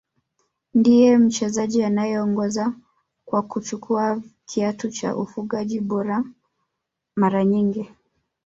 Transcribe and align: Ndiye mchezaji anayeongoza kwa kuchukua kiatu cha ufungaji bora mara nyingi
Ndiye 0.73 1.17
mchezaji 1.17 1.83
anayeongoza 1.83 2.73
kwa 3.25 3.41
kuchukua 3.41 4.21
kiatu 4.45 4.91
cha 4.91 5.15
ufungaji 5.15 5.79
bora 5.81 6.23
mara 7.15 7.45
nyingi 7.45 7.89